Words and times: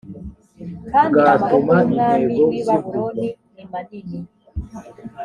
kandi 0.91 1.15
amaboko 1.21 1.51
y 1.57 1.81
umwami 1.83 2.35
w 2.47 2.49
i 2.59 2.61
babuloni 2.67 3.27
nimanini 3.53 4.19